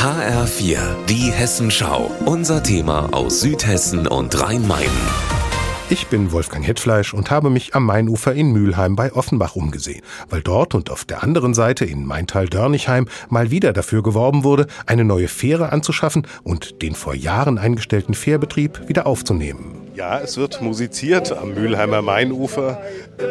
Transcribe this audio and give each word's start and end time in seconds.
HR4, 0.00 0.78
die 1.10 1.30
Hessenschau. 1.30 2.10
Unser 2.24 2.62
Thema 2.62 3.10
aus 3.12 3.42
Südhessen 3.42 4.06
und 4.06 4.40
Rhein-Main. 4.40 4.88
Ich 5.90 6.06
bin 6.06 6.32
Wolfgang 6.32 6.66
Hetfleisch 6.66 7.12
und 7.12 7.30
habe 7.30 7.50
mich 7.50 7.74
am 7.74 7.84
Mainufer 7.84 8.32
in 8.32 8.50
Mülheim 8.50 8.96
bei 8.96 9.12
Offenbach 9.12 9.56
umgesehen, 9.56 10.00
weil 10.30 10.40
dort 10.40 10.74
und 10.74 10.88
auf 10.90 11.04
der 11.04 11.22
anderen 11.22 11.52
Seite 11.52 11.84
in 11.84 12.06
Maintal-Dörnichheim 12.06 13.08
mal 13.28 13.50
wieder 13.50 13.74
dafür 13.74 14.02
geworben 14.02 14.42
wurde, 14.42 14.68
eine 14.86 15.04
neue 15.04 15.28
Fähre 15.28 15.70
anzuschaffen 15.70 16.26
und 16.44 16.80
den 16.80 16.94
vor 16.94 17.14
Jahren 17.14 17.58
eingestellten 17.58 18.14
Fährbetrieb 18.14 18.88
wieder 18.88 19.06
aufzunehmen. 19.06 19.82
Ja, 19.94 20.18
es 20.18 20.38
wird 20.38 20.62
musiziert 20.62 21.30
am 21.30 21.52
Mülheimer 21.52 22.00
Mainufer. 22.00 22.80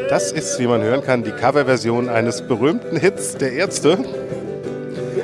Das 0.08 0.32
ist, 0.32 0.60
wie 0.60 0.68
man 0.68 0.84
hören 0.84 1.02
kann, 1.02 1.24
die 1.24 1.32
Coverversion 1.32 2.10
eines 2.10 2.48
berühmten 2.48 2.96
Hits 2.96 3.38
der 3.38 3.54
Ärzte. 3.54 3.98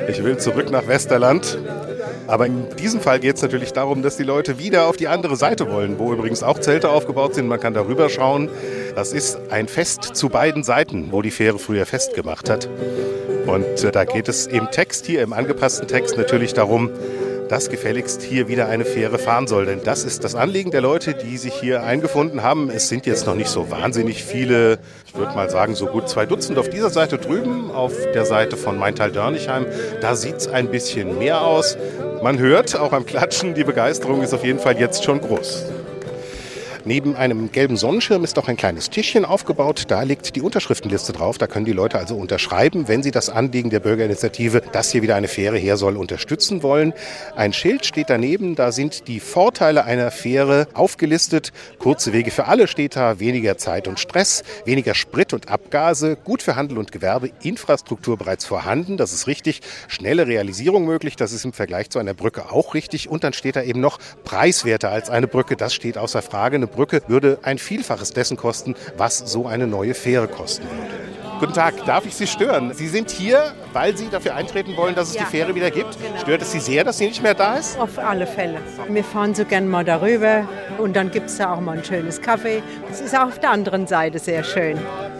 Ich 0.08 0.22
will 0.22 0.38
zurück 0.38 0.70
nach 0.70 0.86
Westerland. 0.86 1.58
Aber 2.26 2.46
in 2.46 2.74
diesem 2.76 3.00
Fall 3.00 3.20
geht 3.20 3.36
es 3.36 3.42
natürlich 3.42 3.72
darum, 3.72 4.02
dass 4.02 4.16
die 4.16 4.24
Leute 4.24 4.58
wieder 4.58 4.86
auf 4.86 4.96
die 4.96 5.08
andere 5.08 5.36
Seite 5.36 5.70
wollen, 5.70 5.98
wo 5.98 6.12
übrigens 6.12 6.42
auch 6.42 6.58
Zelte 6.58 6.90
aufgebaut 6.90 7.34
sind. 7.34 7.46
Man 7.46 7.60
kann 7.60 7.74
darüber 7.74 8.08
schauen. 8.08 8.48
Das 8.94 9.12
ist 9.12 9.38
ein 9.50 9.68
Fest 9.68 10.02
zu 10.14 10.28
beiden 10.28 10.64
Seiten, 10.64 11.12
wo 11.12 11.22
die 11.22 11.30
Fähre 11.30 11.58
früher 11.58 11.86
festgemacht 11.86 12.50
hat. 12.50 12.68
Und 13.46 13.84
äh, 13.84 13.92
da 13.92 14.04
geht 14.04 14.28
es 14.28 14.46
im 14.46 14.70
Text, 14.70 15.06
hier 15.06 15.22
im 15.22 15.32
angepassten 15.32 15.86
Text, 15.86 16.16
natürlich 16.16 16.52
darum, 16.52 16.90
dass 17.48 17.70
gefälligst 17.70 18.22
hier 18.22 18.48
wieder 18.48 18.68
eine 18.68 18.84
Fähre 18.84 19.18
fahren 19.18 19.46
soll. 19.46 19.66
Denn 19.66 19.80
das 19.84 20.04
ist 20.04 20.24
das 20.24 20.34
Anliegen 20.34 20.70
der 20.70 20.80
Leute, 20.80 21.14
die 21.14 21.36
sich 21.36 21.54
hier 21.54 21.82
eingefunden 21.82 22.42
haben. 22.42 22.70
Es 22.70 22.88
sind 22.88 23.06
jetzt 23.06 23.26
noch 23.26 23.34
nicht 23.34 23.48
so 23.48 23.70
wahnsinnig 23.70 24.24
viele, 24.24 24.78
ich 25.06 25.14
würde 25.14 25.34
mal 25.34 25.50
sagen, 25.50 25.74
so 25.74 25.86
gut 25.86 26.08
zwei 26.08 26.26
Dutzend 26.26 26.58
auf 26.58 26.68
dieser 26.68 26.90
Seite 26.90 27.18
drüben, 27.18 27.70
auf 27.70 27.92
der 28.14 28.24
Seite 28.24 28.56
von 28.56 28.78
Maintal-Dörnichheim. 28.78 29.66
Da 30.00 30.16
sieht 30.16 30.36
es 30.36 30.48
ein 30.48 30.70
bisschen 30.70 31.18
mehr 31.18 31.42
aus. 31.42 31.76
Man 32.22 32.38
hört 32.38 32.78
auch 32.78 32.92
am 32.92 33.06
Klatschen, 33.06 33.54
die 33.54 33.64
Begeisterung 33.64 34.22
ist 34.22 34.34
auf 34.34 34.44
jeden 34.44 34.58
Fall 34.58 34.78
jetzt 34.78 35.04
schon 35.04 35.20
groß. 35.20 35.64
Neben 36.86 37.16
einem 37.16 37.50
gelben 37.50 37.76
Sonnenschirm 37.76 38.22
ist 38.22 38.38
auch 38.38 38.46
ein 38.46 38.56
kleines 38.56 38.90
Tischchen 38.90 39.24
aufgebaut. 39.24 39.86
Da 39.88 40.02
liegt 40.02 40.36
die 40.36 40.40
Unterschriftenliste 40.40 41.12
drauf. 41.12 41.36
Da 41.36 41.48
können 41.48 41.64
die 41.64 41.72
Leute 41.72 41.98
also 41.98 42.14
unterschreiben, 42.14 42.86
wenn 42.86 43.02
sie 43.02 43.10
das 43.10 43.28
Anliegen 43.28 43.70
der 43.70 43.80
Bürgerinitiative, 43.80 44.62
dass 44.70 44.92
hier 44.92 45.02
wieder 45.02 45.16
eine 45.16 45.26
Fähre 45.26 45.58
her 45.58 45.78
soll, 45.78 45.96
unterstützen 45.96 46.62
wollen. 46.62 46.92
Ein 47.34 47.52
Schild 47.52 47.86
steht 47.86 48.08
daneben. 48.08 48.54
Da 48.54 48.70
sind 48.70 49.08
die 49.08 49.18
Vorteile 49.18 49.82
einer 49.82 50.12
Fähre 50.12 50.68
aufgelistet. 50.74 51.52
Kurze 51.80 52.12
Wege 52.12 52.30
für 52.30 52.46
alle 52.46 52.68
steht 52.68 52.94
da. 52.94 53.18
Weniger 53.18 53.58
Zeit 53.58 53.88
und 53.88 53.98
Stress, 53.98 54.44
weniger 54.64 54.94
Sprit 54.94 55.32
und 55.32 55.48
Abgase, 55.48 56.14
gut 56.14 56.40
für 56.40 56.54
Handel 56.54 56.78
und 56.78 56.92
Gewerbe, 56.92 57.32
Infrastruktur 57.42 58.16
bereits 58.16 58.44
vorhanden. 58.44 58.96
Das 58.96 59.12
ist 59.12 59.26
richtig. 59.26 59.60
Schnelle 59.88 60.28
Realisierung 60.28 60.84
möglich. 60.84 61.16
Das 61.16 61.32
ist 61.32 61.44
im 61.44 61.52
Vergleich 61.52 61.90
zu 61.90 61.98
einer 61.98 62.14
Brücke 62.14 62.52
auch 62.52 62.74
richtig. 62.74 63.08
Und 63.08 63.24
dann 63.24 63.32
steht 63.32 63.56
da 63.56 63.62
eben 63.64 63.80
noch 63.80 63.98
preiswerter 64.22 64.92
als 64.92 65.10
eine 65.10 65.26
Brücke. 65.26 65.56
Das 65.56 65.74
steht 65.74 65.98
außer 65.98 66.22
Frage. 66.22 66.54
Eine 66.54 66.75
Brücke 66.76 67.02
würde 67.08 67.38
ein 67.42 67.58
Vielfaches 67.58 68.12
dessen 68.12 68.36
kosten, 68.36 68.74
was 68.96 69.18
so 69.18 69.46
eine 69.46 69.66
neue 69.66 69.94
Fähre 69.94 70.28
kosten 70.28 70.64
würde. 70.64 71.06
Guten 71.38 71.52
Tag, 71.52 71.84
darf 71.84 72.06
ich 72.06 72.14
Sie 72.14 72.26
stören? 72.26 72.72
Sie 72.72 72.88
sind 72.88 73.10
hier, 73.10 73.52
weil 73.74 73.94
Sie 73.94 74.08
dafür 74.08 74.34
eintreten 74.36 74.74
wollen, 74.74 74.94
dass 74.94 75.10
es 75.10 75.16
Ja. 75.16 75.24
die 75.24 75.26
Fähre 75.26 75.54
wieder 75.54 75.70
gibt. 75.70 75.98
Genau. 76.00 76.18
Stört 76.18 76.40
es 76.40 76.52
Sie 76.52 76.60
sehr, 76.60 76.82
dass 76.82 76.96
sie 76.96 77.08
nicht 77.08 77.22
mehr 77.22 77.34
da 77.34 77.56
ist? 77.56 77.78
Auf 77.78 77.98
alle 77.98 78.26
Fälle. 78.26 78.58
Wir 78.88 79.04
fahren 79.04 79.34
so 79.34 79.44
gern 79.44 79.68
mal 79.68 79.84
darüber 79.84 80.48
und 80.78 80.96
dann 80.96 81.10
gibt 81.10 81.28
es 81.28 81.36
da 81.36 81.52
auch 81.52 81.60
mal 81.60 81.76
ein 81.76 81.84
schönes 81.84 82.22
Kaffee. 82.22 82.62
Es 82.90 83.02
ist 83.02 83.14
auch 83.14 83.26
auf 83.26 83.38
der 83.38 83.50
anderen 83.50 83.86
Seite 83.86 84.18
sehr 84.18 84.44
schön. 84.44 84.78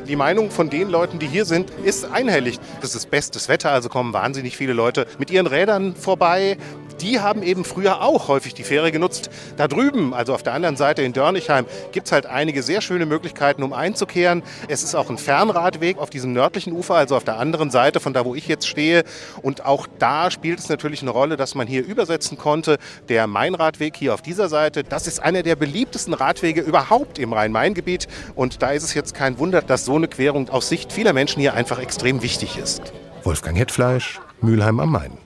Die 0.09 0.17
Meinung 0.17 0.51
von 0.51 0.71
den 0.71 0.89
Leuten, 0.89 1.19
die 1.19 1.27
hier 1.27 1.45
sind, 1.45 1.69
ist 1.85 2.11
einhellig. 2.11 2.61
Es 2.81 2.95
ist 2.95 3.11
bestes 3.11 3.51
Wetter, 3.51 3.73
also 3.73 3.91
kommen 3.91 4.15
wahnsinnig 4.15 4.57
viele 4.57 4.73
Leute 4.73 5.07
mit 5.19 5.31
ihren 5.31 5.47
Rädern 5.47 5.95
vorbei. 5.97 6.57
Die 7.01 7.21
haben 7.21 7.43
eben 7.43 7.65
früher 7.65 8.01
auch 8.03 8.29
häufig 8.29 8.55
die 8.55 8.65
Fähre 8.65 8.91
genutzt. 8.91 9.31
Da 9.57 9.69
drüben, 9.69 10.15
also 10.15 10.35
auf 10.35 10.43
der 10.43 10.55
anderen 10.55 10.77
Seite 10.77 11.03
in 11.03 11.13
Dörnichheim, 11.13 11.67
gibt 11.93 12.07
es 12.07 12.13
halt 12.13 12.27
einige 12.27 12.63
sehr 12.63 12.81
schöne 12.81 13.07
Möglichkeiten, 13.07 13.63
um 13.63 13.73
einzukehren. 13.73 14.43
Es 14.69 14.83
ist 14.83 14.95
auch 14.95 15.11
ein 15.11 15.19
Fernradweg 15.19 15.99
auf 15.99 16.11
diesem 16.11 16.33
nördlichen 16.33 16.73
Ufer, 16.73 16.95
also 16.95 17.17
auf 17.17 17.25
der 17.25 17.39
anderen 17.39 17.71
Seite 17.71 18.01
von 18.01 18.13
da, 18.13 18.25
wo 18.25 18.35
ich 18.35 18.49
jetzt 18.49 18.67
stehe. 18.67 19.05
Und 19.43 19.65
auch 19.65 19.87
da 19.99 20.31
spielt 20.31 20.59
es 20.59 20.69
natürlich 20.69 21.03
eine 21.03 21.11
Rolle, 21.11 21.37
dass 21.37 21.55
man 21.55 21.67
hier 21.67 21.85
übersetzen 21.85 22.39
konnte. 22.39 22.79
Der 23.09 23.27
Mainradweg 23.27 23.97
hier 23.97 24.15
auf 24.15 24.23
dieser 24.23 24.49
Seite, 24.49 24.83
das 24.83 25.07
ist 25.07 25.23
einer 25.23 25.43
der 25.43 25.57
beliebtesten 25.57 26.15
Radwege 26.15 26.63
überhaupt 26.63 27.19
im 27.19 27.33
Rhein-Main-Gebiet. 27.33 28.09
Und 28.35 28.63
da 28.63 28.71
ist 28.71 28.85
es 28.85 28.95
jetzt 28.95 29.15
kein 29.15 29.39
Wunder, 29.39 29.61
dass 29.63 29.85
so 29.85 29.97
eine 29.97 30.09
Querung 30.09 30.49
aus 30.49 30.69
Sicht 30.69 30.93
vieler 30.93 31.13
Menschen 31.13 31.41
hier 31.41 31.55
einfach 31.55 31.79
extrem 31.79 32.23
wichtig 32.23 32.59
ist. 32.59 32.93
Wolfgang 33.23 33.59
Hetfleisch, 33.59 34.21
Mülheim 34.41 34.81
am 34.81 34.93
Main. 34.93 35.26